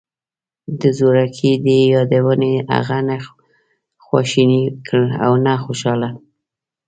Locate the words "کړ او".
4.87-5.31